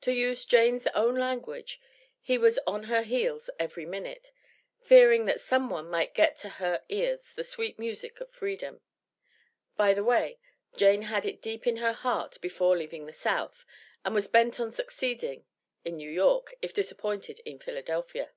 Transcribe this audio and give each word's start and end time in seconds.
To 0.00 0.12
use 0.12 0.44
Jane's 0.44 0.88
own 0.88 1.14
language, 1.14 1.80
he 2.20 2.36
was 2.36 2.58
"on 2.66 2.82
her 2.90 3.02
heels 3.02 3.48
every 3.60 3.86
minute," 3.86 4.32
fearing 4.80 5.24
that 5.26 5.40
some 5.40 5.70
one 5.70 5.88
might 5.88 6.14
get 6.16 6.36
to 6.38 6.48
her 6.58 6.82
ears 6.88 7.32
the 7.36 7.44
sweet 7.44 7.78
music 7.78 8.20
of 8.20 8.28
freedom. 8.32 8.80
By 9.76 9.94
the 9.94 10.02
way, 10.02 10.40
Jane 10.74 11.02
had 11.02 11.24
it 11.24 11.40
deep 11.40 11.64
in 11.68 11.76
her 11.76 11.92
heart 11.92 12.40
before 12.40 12.76
leaving 12.76 13.06
the 13.06 13.12
South, 13.12 13.64
and 14.04 14.16
was 14.16 14.26
bent 14.26 14.58
on 14.58 14.72
succeeding 14.72 15.46
in 15.84 15.96
New 15.96 16.10
York, 16.10 16.56
if 16.60 16.74
disappointed 16.74 17.38
in 17.44 17.60
Philadelphia. 17.60 18.32